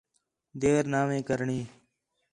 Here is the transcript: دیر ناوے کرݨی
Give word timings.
دیر 0.61 0.83
ناوے 0.91 1.19
کرݨی 1.27 1.59